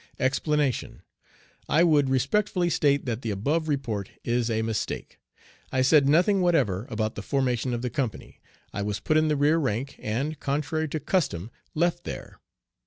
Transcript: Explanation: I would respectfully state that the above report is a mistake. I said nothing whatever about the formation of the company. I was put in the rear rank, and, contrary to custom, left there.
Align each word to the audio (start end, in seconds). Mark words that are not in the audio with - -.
Explanation: 0.19 1.03
I 1.69 1.83
would 1.83 2.09
respectfully 2.09 2.71
state 2.71 3.05
that 3.05 3.21
the 3.21 3.29
above 3.29 3.67
report 3.69 4.09
is 4.23 4.49
a 4.49 4.63
mistake. 4.63 5.19
I 5.71 5.83
said 5.83 6.09
nothing 6.09 6.41
whatever 6.41 6.87
about 6.89 7.13
the 7.13 7.21
formation 7.21 7.71
of 7.71 7.83
the 7.83 7.91
company. 7.91 8.41
I 8.73 8.81
was 8.81 8.99
put 8.99 9.15
in 9.15 9.27
the 9.27 9.35
rear 9.37 9.59
rank, 9.59 9.97
and, 9.99 10.39
contrary 10.39 10.87
to 10.87 10.99
custom, 10.99 11.51
left 11.75 12.03
there. 12.03 12.39